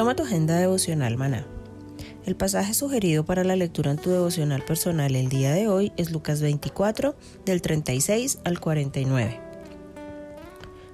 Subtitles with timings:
[0.00, 1.46] Toma tu agenda devocional maná.
[2.24, 6.10] El pasaje sugerido para la lectura en tu devocional personal el día de hoy es
[6.10, 9.38] Lucas 24, del 36 al 49.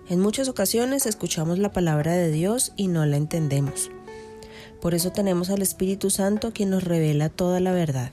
[0.08, 3.92] En muchas ocasiones escuchamos la palabra de Dios y no la entendemos.
[4.80, 8.10] Por eso tenemos al Espíritu Santo quien nos revela toda la verdad.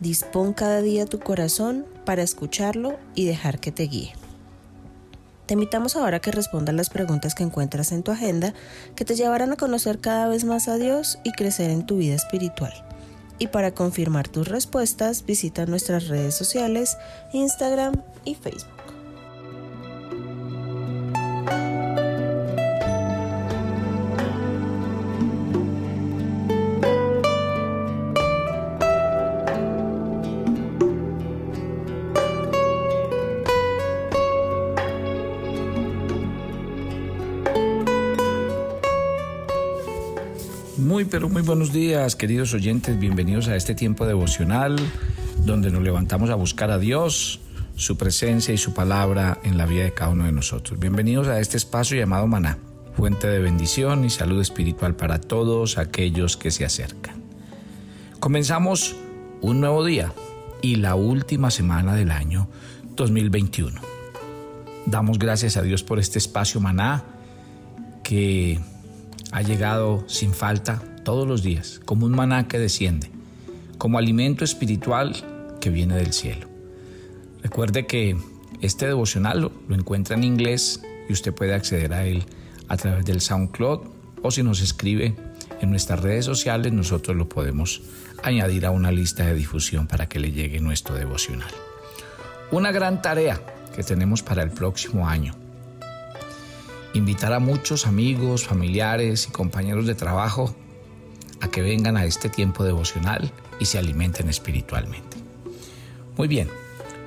[0.00, 4.14] Dispón cada día tu corazón para escucharlo y dejar que te guíe.
[5.46, 8.54] Te invitamos ahora a que respondas las preguntas que encuentras en tu agenda
[8.96, 12.14] que te llevarán a conocer cada vez más a Dios y crecer en tu vida
[12.14, 12.72] espiritual.
[13.38, 16.96] Y para confirmar tus respuestas, visita nuestras redes sociales,
[17.32, 18.73] Instagram y Facebook.
[41.22, 42.98] Muy buenos días, queridos oyentes.
[42.98, 44.76] Bienvenidos a este tiempo devocional
[45.38, 47.40] donde nos levantamos a buscar a Dios,
[47.76, 50.80] su presencia y su palabra en la vida de cada uno de nosotros.
[50.80, 52.58] Bienvenidos a este espacio llamado Maná,
[52.96, 57.22] fuente de bendición y salud espiritual para todos aquellos que se acercan.
[58.18, 58.96] Comenzamos
[59.40, 60.12] un nuevo día
[60.62, 62.48] y la última semana del año
[62.96, 63.80] 2021.
[64.86, 67.04] Damos gracias a Dios por este espacio Maná
[68.02, 68.58] que
[69.30, 73.10] ha llegado sin falta todos los días, como un maná que desciende,
[73.78, 75.14] como alimento espiritual
[75.60, 76.48] que viene del cielo.
[77.42, 78.16] Recuerde que
[78.60, 82.24] este devocional lo, encuentra en inglés y usted puede acceder a él
[82.68, 83.80] a través del SoundCloud
[84.22, 85.14] o si nos escribe
[85.60, 87.82] en nuestras redes sociales nosotros lo podemos
[88.22, 91.50] añadir a una lista de difusión para que le llegue nuestro devocional.
[92.50, 93.40] Una gran tarea
[93.76, 95.34] que tenemos para el próximo año
[96.94, 100.54] invitar a muchos amigos, familiares y compañeros de trabajo
[101.44, 105.18] a que vengan a este tiempo devocional y se alimenten espiritualmente.
[106.16, 106.48] Muy bien,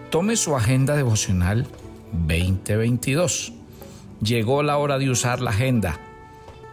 [0.10, 1.68] tome su agenda devocional
[2.14, 3.54] 2022.
[4.22, 6.00] Llegó la hora de usar la agenda.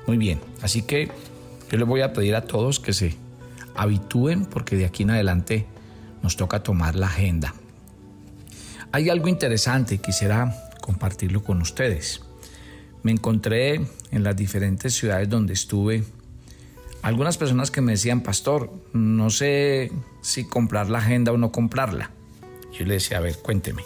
[0.06, 1.10] Muy bien, así que
[1.70, 3.16] yo les voy a pedir a todos que se
[3.74, 5.66] habitúen porque de aquí en adelante
[6.22, 7.54] nos toca tomar la agenda.
[8.92, 12.20] Hay algo interesante, quisiera compartirlo con ustedes
[13.04, 16.04] me encontré en las diferentes ciudades donde estuve
[17.04, 19.92] algunas personas que me decían, pastor, no sé
[20.22, 22.12] si comprar la agenda o no comprarla.
[22.72, 23.82] Yo le decía, a ver, cuénteme.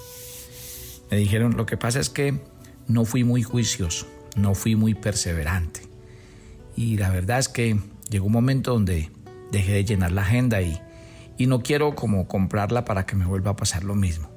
[1.10, 2.40] Me dijeron, lo que pasa es que
[2.86, 4.06] no fui muy juicioso,
[4.36, 5.80] no fui muy perseverante.
[6.76, 9.10] Y la verdad es que llegó un momento donde
[9.50, 10.80] dejé de llenar la agenda y,
[11.36, 14.30] y no quiero como comprarla para que me vuelva a pasar lo mismo.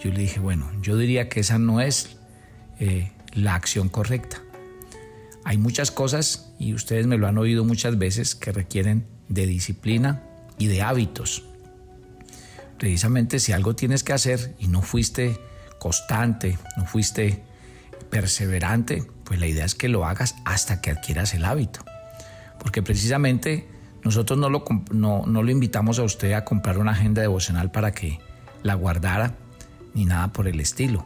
[0.00, 2.16] Yo le dije, bueno, yo diría que esa no es
[2.78, 4.40] eh, la acción correcta.
[5.44, 10.22] Hay muchas cosas, y ustedes me lo han oído muchas veces, que requieren de disciplina
[10.58, 11.44] y de hábitos.
[12.78, 15.38] Precisamente si algo tienes que hacer y no fuiste
[15.78, 17.42] constante, no fuiste
[18.10, 21.84] perseverante, pues la idea es que lo hagas hasta que adquieras el hábito.
[22.58, 23.68] Porque precisamente
[24.04, 27.92] nosotros no lo, no, no lo invitamos a usted a comprar una agenda devocional para
[27.92, 28.18] que
[28.62, 29.34] la guardara,
[29.94, 31.04] ni nada por el estilo.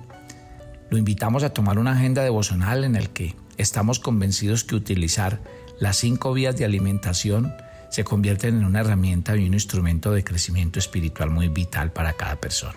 [0.91, 5.41] Lo invitamos a tomar una agenda devocional en el que estamos convencidos que utilizar
[5.79, 7.55] las cinco vías de alimentación
[7.91, 12.37] se convierten en una herramienta y un instrumento de crecimiento espiritual muy vital para cada
[12.37, 12.77] persona.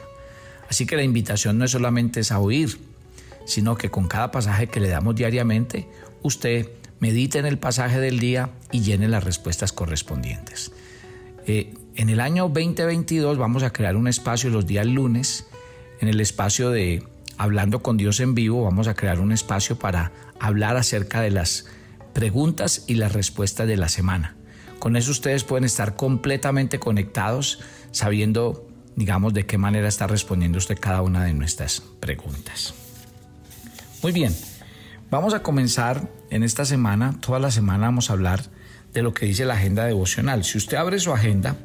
[0.69, 2.77] Así que la invitación no es solamente a oír,
[3.45, 5.87] sino que con cada pasaje que le damos diariamente,
[6.21, 10.71] usted medite en el pasaje del día y llene las respuestas correspondientes.
[11.47, 15.47] Eh, en el año 2022 vamos a crear un espacio los días lunes,
[15.99, 17.03] en el espacio de
[17.37, 21.65] Hablando con Dios en vivo, vamos a crear un espacio para hablar acerca de las
[22.13, 24.35] preguntas y las respuestas de la semana.
[24.79, 27.59] Con eso ustedes pueden estar completamente conectados,
[27.91, 32.73] sabiendo, digamos, de qué manera está respondiendo usted cada una de nuestras preguntas.
[34.01, 34.33] Muy bien,
[35.11, 38.43] vamos a comenzar en esta semana, toda la semana vamos a hablar
[38.93, 40.43] de lo que dice la agenda devocional.
[40.43, 41.57] Si usted abre su agenda,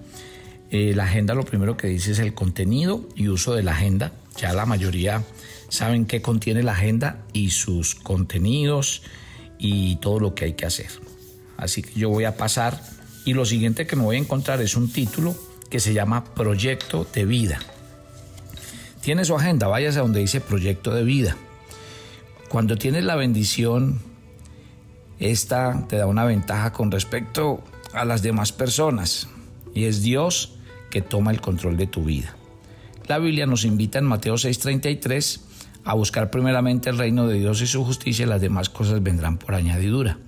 [0.71, 4.13] eh, la agenda lo primero que dice es el contenido y uso de la agenda.
[4.37, 5.23] Ya la mayoría
[5.69, 9.03] saben qué contiene la agenda y sus contenidos
[9.59, 10.89] y todo lo que hay que hacer.
[11.57, 12.81] Así que yo voy a pasar
[13.25, 15.35] y lo siguiente que me voy a encontrar es un título
[15.71, 17.59] que se llama Proyecto de Vida.
[19.01, 21.37] Tiene su agenda, váyase a donde dice Proyecto de Vida.
[22.49, 24.01] Cuando tienes la bendición,
[25.19, 27.63] esta te da una ventaja con respecto
[27.93, 29.29] a las demás personas
[29.75, 30.55] y es Dios
[30.91, 32.37] que toma el control de tu vida.
[33.07, 35.41] La Biblia nos invita en Mateo 6:33
[35.85, 39.37] a buscar primeramente el reino de Dios y su justicia y las demás cosas vendrán
[39.37, 40.19] por añadidura.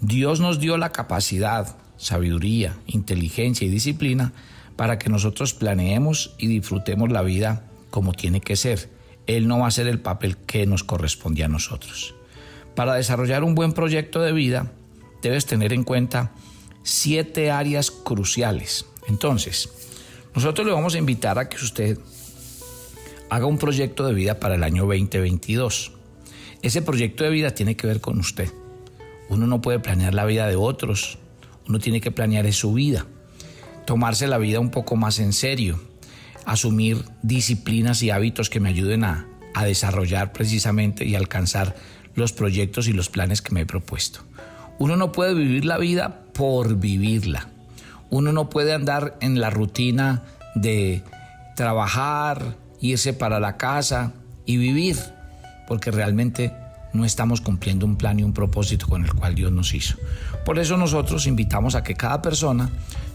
[0.00, 4.32] Dios nos dio la capacidad, sabiduría, inteligencia y disciplina
[4.76, 8.90] para que nosotros planeemos y disfrutemos la vida como tiene que ser.
[9.26, 12.14] Él no va a hacer el papel que nos corresponde a nosotros.
[12.74, 14.72] Para desarrollar un buen proyecto de vida,
[15.22, 16.32] debes tener en cuenta
[16.82, 18.86] siete áreas cruciales.
[19.08, 19.68] Entonces,
[20.34, 21.98] nosotros le vamos a invitar a que usted
[23.28, 25.92] haga un proyecto de vida para el año 2022.
[26.62, 28.52] Ese proyecto de vida tiene que ver con usted.
[29.28, 31.18] Uno no puede planear la vida de otros,
[31.66, 33.06] uno tiene que planear su vida,
[33.86, 35.80] tomarse la vida un poco más en serio,
[36.44, 41.74] asumir disciplinas y hábitos que me ayuden a, a desarrollar precisamente y alcanzar
[42.14, 44.20] los proyectos y los planes que me he propuesto.
[44.78, 47.48] Uno no puede vivir la vida por vivirla.
[48.10, 50.22] Uno no puede andar en la rutina
[50.54, 51.02] de
[51.56, 54.12] trabajar, irse para la casa
[54.44, 54.98] y vivir,
[55.66, 56.52] porque realmente
[56.92, 59.96] no estamos cumpliendo un plan y un propósito con el cual Dios nos hizo.
[60.44, 62.70] Por eso nosotros invitamos a que cada persona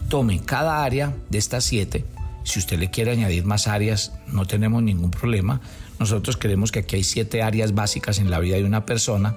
[0.08, 2.04] tome cada área de estas siete.
[2.42, 5.60] Si usted le quiere añadir más áreas, no tenemos ningún problema.
[5.98, 9.36] Nosotros creemos que aquí hay siete áreas básicas en la vida de una persona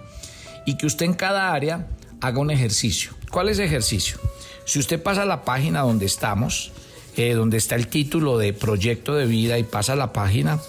[0.65, 1.88] y que usted en cada área
[2.21, 3.12] haga un ejercicio.
[3.31, 4.18] ¿Cuál es el ejercicio?
[4.65, 6.71] Si usted pasa a la página donde estamos,
[7.18, 10.59] eh, donde está el título de proyecto de vida y pasa a la página,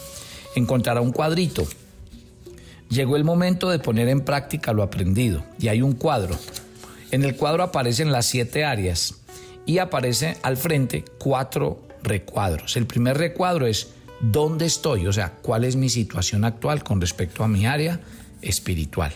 [0.57, 1.67] encontrará un cuadrito.
[2.89, 6.37] Llegó el momento de poner en práctica lo aprendido y hay un cuadro.
[7.11, 9.15] En el cuadro aparecen las siete áreas
[9.67, 12.77] y aparece al frente cuatro recuadros.
[12.77, 13.89] El primer recuadro es
[14.21, 18.01] dónde estoy, o sea, cuál es mi situación actual con respecto a mi área
[18.41, 19.13] espiritual.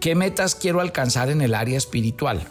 [0.00, 2.42] ¿Qué metas quiero alcanzar en el área espiritual?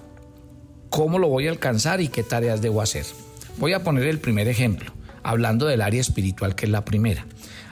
[0.89, 3.05] ¿Cómo lo voy a alcanzar y qué tareas debo hacer?
[3.57, 4.91] Voy a poner el primer ejemplo,
[5.23, 7.25] hablando del área espiritual, que es la primera.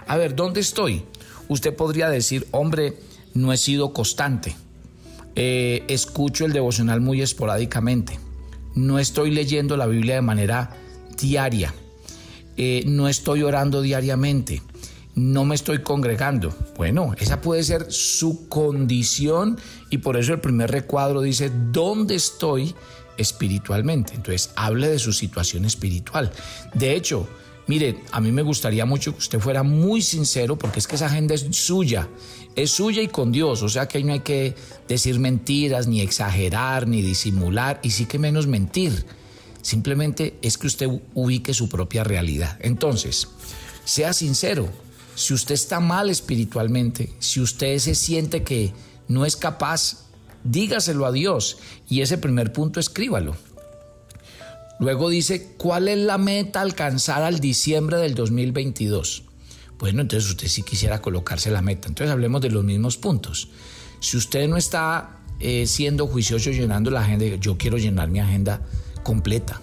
[0.07, 1.03] A ver, ¿dónde estoy?
[1.49, 2.93] Usted podría decir, hombre,
[3.33, 4.55] no he sido constante.
[5.35, 8.19] Eh, escucho el devocional muy esporádicamente.
[8.75, 10.77] No estoy leyendo la Biblia de manera
[11.19, 11.73] diaria.
[12.55, 14.61] Eh, no estoy orando diariamente,
[15.15, 16.55] no me estoy congregando.
[16.75, 19.57] Bueno, esa puede ser su condición
[19.89, 22.73] y por eso el primer recuadro dice, ¿dónde estoy
[23.17, 24.13] espiritualmente?
[24.15, 26.31] Entonces, hable de su situación espiritual.
[26.73, 27.27] De hecho,
[27.67, 31.05] mire, a mí me gustaría mucho que usted fuera muy sincero porque es que esa
[31.05, 32.09] agenda es suya,
[32.55, 34.55] es suya y con Dios, o sea que ahí no hay que
[34.87, 39.05] decir mentiras, ni exagerar, ni disimular, y sí que menos mentir.
[39.61, 42.57] Simplemente es que usted ubique su propia realidad.
[42.61, 43.29] Entonces,
[43.85, 44.69] sea sincero.
[45.15, 48.73] Si usted está mal espiritualmente, si usted se siente que
[49.07, 50.05] no es capaz,
[50.43, 53.35] dígaselo a Dios y ese primer punto escríbalo.
[54.79, 59.23] Luego dice, ¿cuál es la meta alcanzar al diciembre del 2022?
[59.77, 61.87] Bueno, entonces usted sí quisiera colocarse la meta.
[61.87, 63.49] Entonces hablemos de los mismos puntos.
[63.99, 68.61] Si usted no está eh, siendo juicioso llenando la agenda, yo quiero llenar mi agenda
[69.03, 69.61] completa.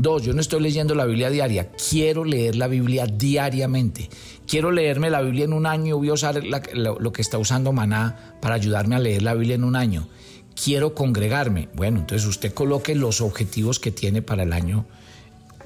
[0.00, 4.08] Dos, yo no estoy leyendo la Biblia diaria, quiero leer la Biblia diariamente.
[4.46, 8.38] Quiero leerme la Biblia en un año, voy a usar lo, que está usando Maná
[8.40, 10.08] para ayudarme a leer la Biblia en un año.
[10.54, 11.68] Quiero congregarme.
[11.74, 14.86] Bueno, entonces usted coloque los objetivos que tiene para el año.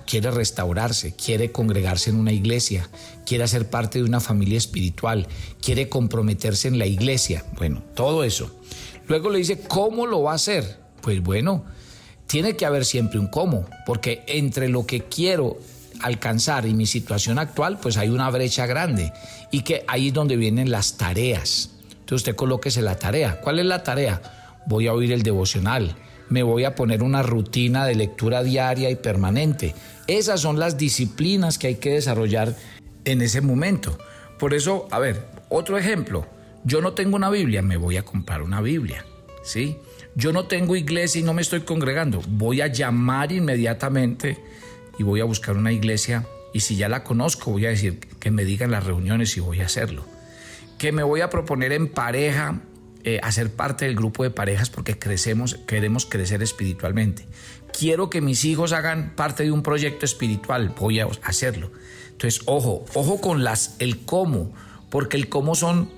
[0.04, 2.90] Quiere restaurarse, quiere congregarse en una iglesia,
[3.24, 5.28] quiere ser parte de una familia espiritual,
[5.62, 7.44] quiere comprometerse en la iglesia.
[7.56, 8.50] Bueno, todo eso.
[9.06, 10.80] Luego le dice, ¿cómo lo va a hacer?
[11.02, 11.64] Pues bueno,
[12.34, 15.56] tiene que haber siempre un cómo, porque entre lo que quiero
[16.00, 19.12] alcanzar y mi situación actual, pues hay una brecha grande
[19.52, 21.70] y que ahí es donde vienen las tareas.
[21.90, 23.40] Entonces usted colóquese la tarea.
[23.40, 24.20] ¿Cuál es la tarea?
[24.66, 25.94] Voy a oír el devocional,
[26.28, 29.72] me voy a poner una rutina de lectura diaria y permanente.
[30.08, 32.56] Esas son las disciplinas que hay que desarrollar
[33.04, 33.96] en ese momento.
[34.40, 36.26] Por eso, a ver, otro ejemplo.
[36.64, 39.06] Yo no tengo una Biblia, me voy a comprar una Biblia.
[39.44, 39.76] ¿Sí?
[40.16, 42.22] Yo no tengo iglesia y no me estoy congregando.
[42.28, 44.38] Voy a llamar inmediatamente
[44.98, 46.26] y voy a buscar una iglesia.
[46.52, 49.60] Y si ya la conozco, voy a decir que me digan las reuniones y voy
[49.60, 50.04] a hacerlo.
[50.78, 52.60] Que me voy a proponer en pareja
[53.06, 57.26] eh, hacer parte del grupo de parejas porque crecemos, queremos crecer espiritualmente.
[57.76, 61.70] Quiero que mis hijos hagan parte de un proyecto espiritual, voy a hacerlo.
[62.12, 64.54] Entonces, ojo, ojo con las el cómo,
[64.90, 65.90] porque el cómo son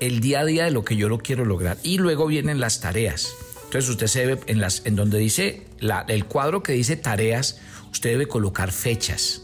[0.00, 1.78] el día a día de lo que yo lo quiero lograr.
[1.82, 3.32] Y luego vienen las tareas.
[3.64, 5.66] Entonces usted se debe, en, las, en donde dice,
[6.08, 7.60] el cuadro que dice tareas,
[7.92, 9.42] usted debe colocar fechas.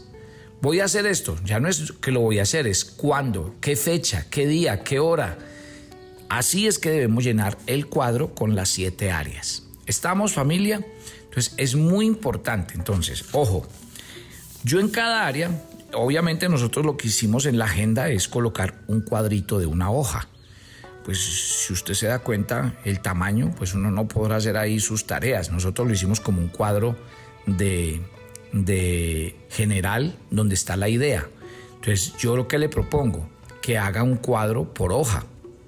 [0.61, 3.75] Voy a hacer esto, ya no es que lo voy a hacer, es cuándo, qué
[3.75, 5.37] fecha, qué día, qué hora,
[6.29, 9.63] Así es que debemos llenar el cuadro con las siete áreas.
[9.85, 10.85] ¿Estamos familia?
[11.23, 12.73] Entonces es muy importante.
[12.75, 13.65] Entonces, ojo,
[14.63, 19.01] yo en cada área, obviamente nosotros lo que hicimos en la agenda es colocar un
[19.01, 20.27] cuadrito de una hoja.
[21.07, 25.07] Pues si usted se da cuenta, el tamaño, pues uno no podrá hacer ahí sus
[25.07, 25.49] tareas.
[25.49, 26.95] Nosotros lo hicimos como un cuadro
[27.47, 27.99] de,
[28.51, 31.27] de general donde está la idea.
[31.75, 33.27] Entonces yo lo que le propongo,
[33.63, 35.25] que haga un cuadro por hoja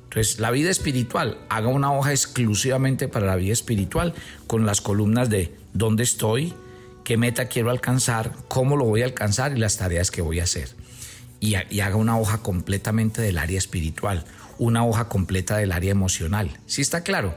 [0.09, 4.15] entonces, la vida espiritual, haga una hoja exclusivamente para la vida espiritual
[4.47, 6.55] con las columnas de dónde estoy,
[7.03, 10.45] qué meta quiero alcanzar, cómo lo voy a alcanzar y las tareas que voy a
[10.45, 10.69] hacer.
[11.39, 14.25] Y, haga una hoja completamente del área espiritual,
[14.59, 16.59] una hoja completa del área emocional.
[16.67, 17.35] ¿Sí está claro?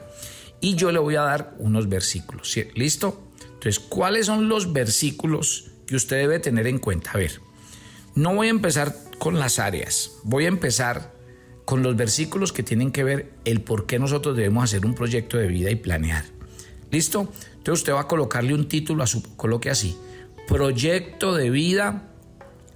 [0.61, 2.55] Y yo le voy a dar unos versículos.
[2.75, 3.31] ¿Listo?
[3.55, 7.13] Entonces, ¿cuáles son los versículos que usted debe tener en cuenta?
[7.13, 7.41] A ver,
[8.15, 11.13] no voy a empezar con las áreas, voy a empezar
[11.65, 15.39] con los versículos que tienen que ver el por qué nosotros debemos hacer un proyecto
[15.39, 16.25] de vida y planear.
[16.91, 17.33] ¿Listo?
[17.57, 19.97] Entonces usted va a colocarle un título a su, coloque así,
[20.49, 22.11] Proyecto de Vida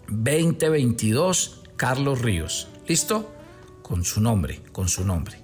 [0.08, 2.68] 2022 Carlos Ríos.
[2.86, 3.35] ¿Listo?
[3.86, 5.36] Con su nombre, con su nombre.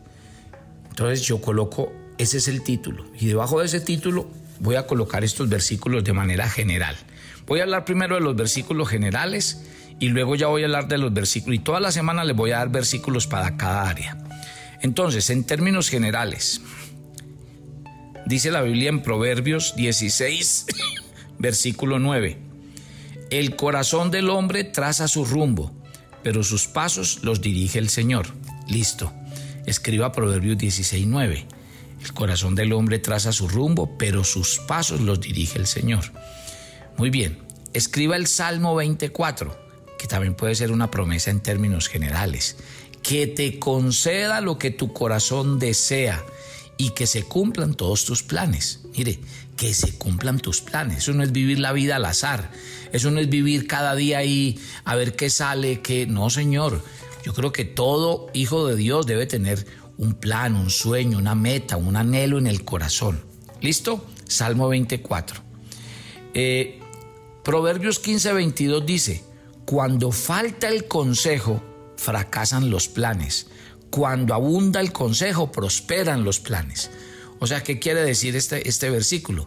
[0.90, 3.04] Entonces yo coloco, ese es el título.
[3.20, 6.96] Y debajo de ese título voy a colocar estos versículos de manera general.
[7.46, 9.62] Voy a hablar primero de los versículos generales
[10.00, 12.50] y luego ya voy a hablar de los versículos y toda la semana les voy
[12.50, 14.18] a dar versículos para cada área.
[14.80, 16.62] Entonces, en términos generales,
[18.26, 20.66] dice la Biblia en Proverbios 16,
[21.38, 22.38] versículo 9,
[23.30, 25.80] el corazón del hombre traza su rumbo,
[26.22, 28.26] pero sus pasos los dirige el Señor.
[28.68, 29.12] Listo.
[29.66, 31.46] Escriba Proverbios 16, 9.
[32.02, 36.04] El corazón del hombre traza su rumbo, pero sus pasos los dirige el Señor.
[36.96, 37.38] Muy bien.
[37.72, 39.62] Escriba el Salmo 24
[40.02, 42.56] que también puede ser una promesa en términos generales,
[43.04, 46.24] que te conceda lo que tu corazón desea
[46.76, 48.80] y que se cumplan todos tus planes.
[48.96, 49.20] Mire,
[49.56, 50.98] que se cumplan tus planes.
[50.98, 52.50] Eso no es vivir la vida al azar.
[52.92, 56.06] Eso no es vivir cada día ahí a ver qué sale, qué...
[56.06, 56.82] No, Señor.
[57.24, 61.76] Yo creo que todo hijo de Dios debe tener un plan, un sueño, una meta,
[61.76, 63.22] un anhelo en el corazón.
[63.60, 64.04] ¿Listo?
[64.26, 65.40] Salmo 24.
[66.34, 66.80] Eh,
[67.44, 69.24] Proverbios 15, 22 dice,
[69.64, 71.62] cuando falta el consejo,
[71.96, 73.48] fracasan los planes.
[73.92, 76.90] Cuando abunda el consejo, prosperan los planes.
[77.40, 79.46] O sea, ¿qué quiere decir este, este versículo?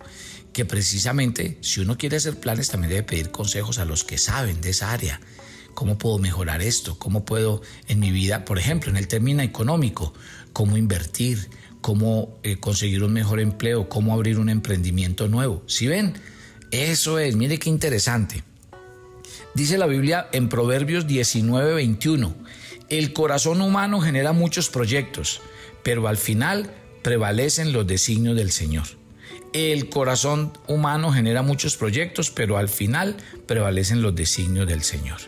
[0.54, 4.62] Que precisamente si uno quiere hacer planes, también debe pedir consejos a los que saben
[4.62, 5.20] de esa área.
[5.74, 7.00] ¿Cómo puedo mejorar esto?
[7.00, 10.14] ¿Cómo puedo en mi vida, por ejemplo, en el término económico,
[10.54, 11.50] cómo invertir?
[11.82, 13.90] ¿Cómo eh, conseguir un mejor empleo?
[13.90, 15.64] ¿Cómo abrir un emprendimiento nuevo?
[15.66, 16.14] Si ven,
[16.70, 18.44] eso es, mire qué interesante.
[19.56, 22.36] Dice la Biblia en Proverbios 19, 21,
[22.90, 25.42] el corazón humano genera muchos proyectos,
[25.84, 28.86] pero al final prevalecen los designios del Señor.
[29.54, 33.16] El corazón humano genera muchos proyectos, pero al final
[33.46, 35.20] prevalecen los designios del Señor.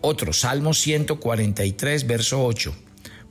[0.00, 2.74] Otro, Salmo 143, verso 8.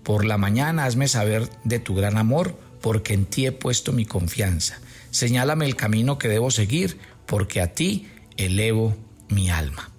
[0.04, 4.06] Por la mañana hazme saber de tu gran amor, porque en ti he puesto mi
[4.06, 4.80] confianza.
[5.12, 8.08] Señálame el camino que debo seguir, porque a ti
[8.38, 8.96] elevo
[9.30, 9.90] mi alma.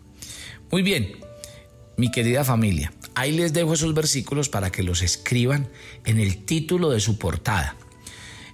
[0.70, 1.16] Muy bien,
[1.96, 5.68] mi querida familia, ahí les dejo esos versículos para que los escriban
[6.04, 7.76] en el título de su portada.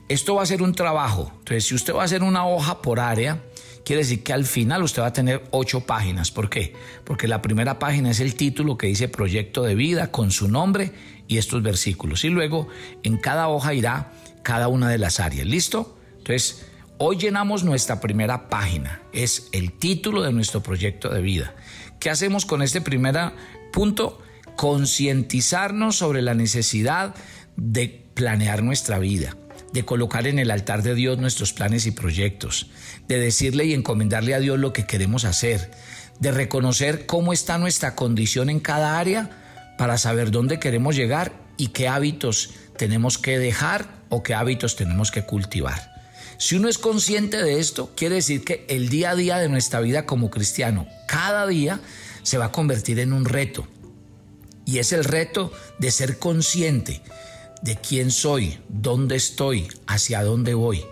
[0.08, 3.00] Esto va a ser un trabajo, entonces si usted va a hacer una hoja por
[3.00, 3.42] área,
[3.84, 6.30] quiere decir que al final usted va a tener ocho páginas.
[6.30, 6.74] ¿Por qué?
[7.04, 10.92] Porque la primera página es el título que dice proyecto de vida con su nombre
[11.26, 12.24] y estos versículos.
[12.24, 12.68] Y luego
[13.02, 14.12] en cada hoja irá
[14.44, 15.46] cada una de las áreas.
[15.46, 15.98] ¿Listo?
[16.18, 16.66] Entonces,
[16.98, 21.54] Hoy llenamos nuestra primera página, es el título de nuestro proyecto de vida.
[22.00, 23.32] ¿Qué hacemos con este primer
[23.70, 24.22] punto?
[24.56, 27.14] Concientizarnos sobre la necesidad
[27.56, 29.36] de planear nuestra vida,
[29.72, 32.70] de colocar en el altar de Dios nuestros planes y proyectos,
[33.08, 35.70] de decirle y encomendarle a Dios lo que queremos hacer,
[36.18, 41.68] de reconocer cómo está nuestra condición en cada área para saber dónde queremos llegar y
[41.68, 45.94] qué hábitos tenemos que dejar o qué hábitos tenemos que cultivar.
[46.38, 49.80] Si uno es consciente de esto, quiere decir que el día a día de nuestra
[49.80, 51.80] vida como cristiano, cada día
[52.22, 53.66] se va a convertir en un reto.
[54.66, 57.00] Y es el reto de ser consciente
[57.62, 60.84] de quién soy, dónde estoy, hacia dónde voy.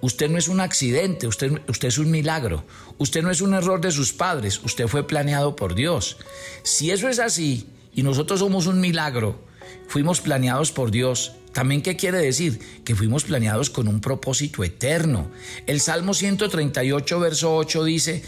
[0.00, 2.64] Usted no es un accidente, usted, es un milagro.
[2.98, 6.18] Usted no es un error de sus padres, usted fue planeado por Dios.
[6.62, 9.42] Si eso es así y nosotros somos un milagro,
[9.88, 12.60] fuimos planeados por Dios, también qué quiere decir?
[12.84, 15.30] Que fuimos planeados con un propósito eterno.
[15.66, 18.22] El Salmo 138, verso 8 dice,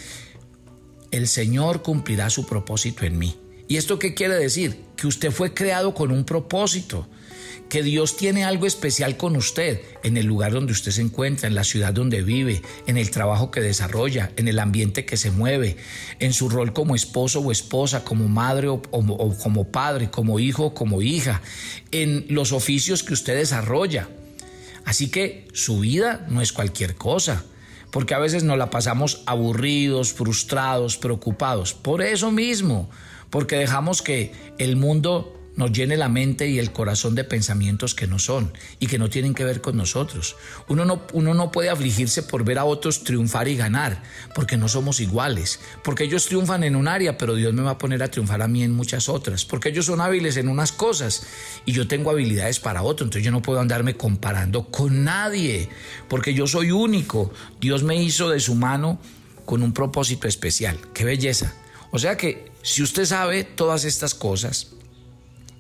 [1.11, 3.37] el Señor cumplirá su propósito en mí.
[3.69, 4.81] ¿Y esto qué quiere decir?
[4.97, 7.07] Que usted fue creado con un propósito
[7.69, 11.55] que Dios tiene algo especial con usted en el lugar donde usted se encuentra, en
[11.55, 15.77] la ciudad donde vive, en el trabajo que desarrolla, en el ambiente que se mueve,
[16.21, 20.75] en su rol como esposo o esposa, como madre o, como padre, como hijo o
[20.75, 21.43] como hija,
[21.91, 24.09] en los oficios que usted desarrolla.
[24.85, 27.45] Así que su vida no es cualquier cosa
[27.91, 31.73] porque a veces nos la pasamos aburridos, frustrados, preocupados.
[31.73, 32.91] Por eso mismo,
[33.31, 38.07] porque dejamos que el mundo nos llene la mente y el corazón de pensamientos que
[38.07, 40.37] no son y que no tienen que ver con nosotros.
[40.69, 44.03] Uno no, uno no puede afligirse por ver a otros triunfar y ganar,
[44.35, 47.79] porque no somos iguales, porque ellos triunfan en un área, pero Dios me va a
[47.79, 51.27] poner a triunfar a mí en muchas otras, porque ellos son hábiles en unas cosas
[51.65, 55.71] y yo tengo habilidades para otro, entonces yo no puedo andarme comparando con nadie,
[56.09, 57.33] porque yo soy único.
[57.61, 59.01] Dios me hizo de su mano
[59.47, 60.79] con un propósito especial.
[60.93, 61.55] ¡Qué belleza!
[61.93, 64.73] O sea que si usted sabe todas estas cosas,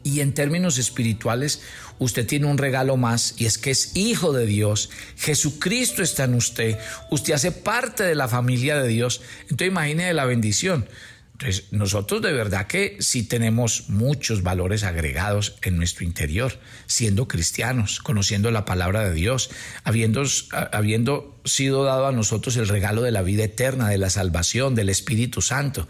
[0.02, 1.62] y en términos espirituales,
[2.00, 4.90] usted tiene un regalo más y es que es hijo de Dios.
[5.16, 6.78] Jesucristo está en usted.
[7.12, 9.20] Usted hace parte de la familia de Dios.
[9.42, 10.88] Entonces imagine la bendición.
[11.32, 18.00] Entonces, nosotros de verdad que sí tenemos muchos valores agregados en nuestro interior, siendo cristianos,
[18.00, 19.50] conociendo la palabra de Dios,
[19.84, 20.24] habiendo,
[20.72, 24.88] habiendo sido dado a nosotros el regalo de la vida eterna, de la salvación, del
[24.88, 25.86] Espíritu Santo.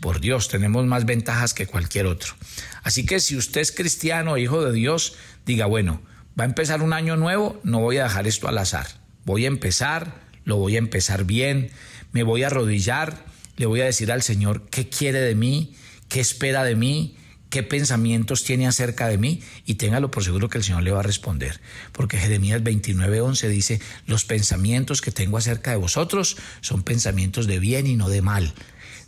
[0.00, 2.34] Por Dios, tenemos más ventajas que cualquier otro.
[2.82, 6.00] Así que si usted es cristiano, hijo de Dios, diga, bueno,
[6.38, 8.86] va a empezar un año nuevo, no voy a dejar esto al azar.
[9.24, 11.70] Voy a empezar, lo voy a empezar bien,
[12.12, 13.24] me voy a arrodillar,
[13.56, 15.74] le voy a decir al Señor qué quiere de mí,
[16.08, 17.16] qué espera de mí,
[17.50, 21.00] qué pensamientos tiene acerca de mí y téngalo por seguro que el Señor le va
[21.00, 21.60] a responder.
[21.92, 27.86] Porque Jeremías 29:11 dice, los pensamientos que tengo acerca de vosotros son pensamientos de bien
[27.86, 28.54] y no de mal.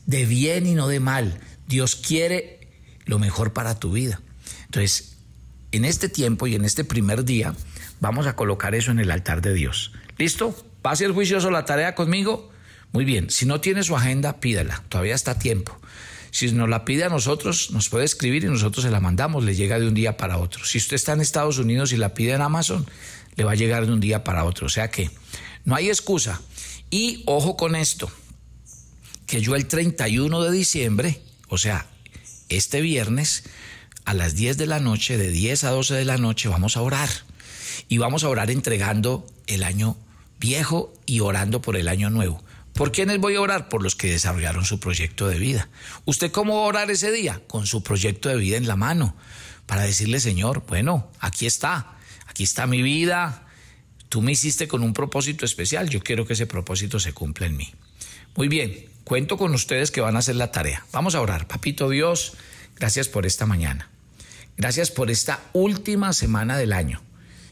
[0.07, 1.41] De bien y no de mal.
[1.69, 2.69] Dios quiere
[3.05, 4.21] lo mejor para tu vida.
[4.67, 5.17] Entonces,
[5.73, 7.55] en este tiempo y en este primer día,
[8.01, 9.93] vamos a colocar eso en el altar de Dios.
[10.19, 10.55] ¿Listo?
[10.83, 12.51] ¿Pase el juicioso la tarea conmigo?
[12.93, 15.79] Muy bien, si no tiene su agenda, pídala, todavía está a tiempo.
[16.31, 19.55] Si nos la pide a nosotros, nos puede escribir y nosotros se la mandamos, le
[19.55, 20.65] llega de un día para otro.
[20.65, 22.87] Si usted está en Estados Unidos y la pide en Amazon,
[23.37, 24.67] le va a llegar de un día para otro.
[24.67, 25.11] O sea que
[25.65, 26.41] no hay excusa.
[26.91, 28.11] Y ojo con esto,
[29.33, 31.87] que yo el 31 de diciembre, o sea,
[32.51, 33.45] este viernes
[34.05, 36.83] a las 10 de la noche, de 10 a 12 de la noche, vamos a
[36.83, 37.09] orar.
[37.89, 39.97] Y vamos a orar entregando el año
[40.39, 42.45] viejo y orando por el año nuevo.
[42.75, 43.71] ¿Por quiénes voy a orar?
[43.71, 45.71] Por los que desarrollaron su proyecto de vida.
[46.05, 47.41] ¿Usted cómo va a orar ese día?
[47.47, 49.17] Con su proyecto de vida en la mano,
[49.65, 53.47] para decirle, Señor, bueno, aquí está, aquí está mi vida,
[54.11, 57.57] tú me hiciste con un propósito especial, yo quiero que ese propósito se cumpla en
[57.57, 57.73] mí.
[58.35, 60.87] Muy bien, cuento con ustedes que van a hacer la tarea.
[60.91, 61.47] Vamos a orar.
[61.47, 62.33] Papito Dios,
[62.77, 63.91] gracias por esta mañana.
[64.57, 67.03] Gracias por esta última semana del año.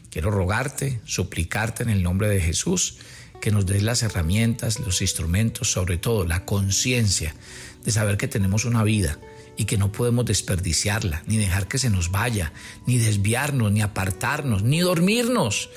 [0.09, 2.97] Quiero rogarte, suplicarte en el nombre de Jesús
[3.41, 7.35] que nos des las herramientas, los instrumentos, sobre todo la conciencia
[7.83, 9.19] de saber que tenemos una vida
[9.57, 12.53] y que no podemos desperdiciarla, ni dejar que se nos vaya,
[12.87, 15.69] ni desviarnos, ni apartarnos, ni dormirnos,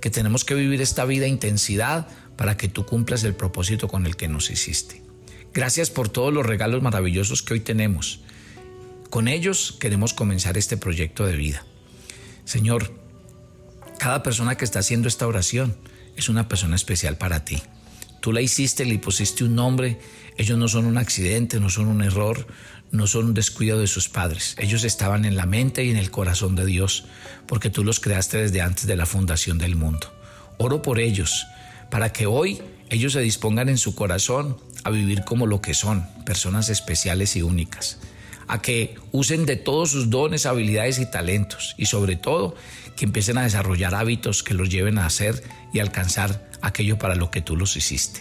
[0.00, 4.16] que tenemos que vivir esta vida intensidad para que tú cumplas el propósito con el
[4.16, 5.02] que nos hiciste.
[5.52, 8.20] Gracias por todos los regalos maravillosos que hoy tenemos.
[9.10, 11.66] Con ellos queremos comenzar este proyecto de vida.
[12.44, 12.92] Señor,
[13.98, 15.76] cada persona que está haciendo esta oración
[16.16, 17.62] es una persona especial para ti.
[18.20, 19.98] Tú la hiciste, le pusiste un nombre.
[20.36, 22.46] Ellos no son un accidente, no son un error,
[22.90, 24.54] no son un descuido de sus padres.
[24.58, 27.04] Ellos estaban en la mente y en el corazón de Dios,
[27.46, 30.12] porque tú los creaste desde antes de la fundación del mundo.
[30.58, 31.46] Oro por ellos
[31.92, 36.06] para que hoy ellos se dispongan en su corazón a vivir como lo que son,
[36.24, 37.98] personas especiales y únicas,
[38.48, 42.54] a que usen de todos sus dones, habilidades y talentos y sobre todo
[42.96, 47.30] que empiecen a desarrollar hábitos que los lleven a hacer y alcanzar aquello para lo
[47.30, 48.20] que tú los hiciste.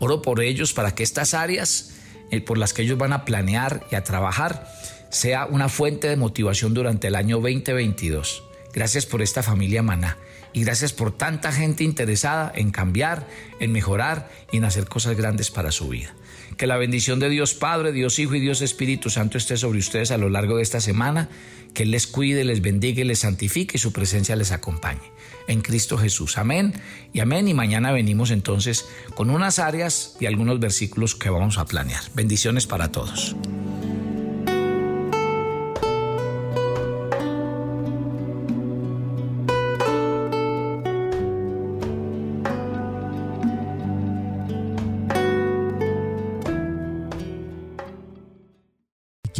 [0.00, 1.92] Oro por ellos para que estas áreas
[2.32, 4.68] eh, por las que ellos van a planear y a trabajar
[5.10, 8.42] sea una fuente de motivación durante el año 2022.
[8.74, 10.18] Gracias por esta familia Maná
[10.52, 13.26] y gracias por tanta gente interesada en cambiar,
[13.60, 16.14] en mejorar y en hacer cosas grandes para su vida.
[16.56, 20.10] Que la bendición de Dios Padre, Dios Hijo y Dios Espíritu Santo esté sobre ustedes
[20.10, 21.28] a lo largo de esta semana,
[21.74, 25.00] que Él les cuide, les bendiga y les santifique y su presencia les acompañe.
[25.48, 26.38] En Cristo Jesús.
[26.38, 26.74] Amén
[27.12, 27.48] y amén.
[27.48, 32.02] Y mañana venimos entonces con unas áreas y algunos versículos que vamos a planear.
[32.14, 33.34] Bendiciones para todos.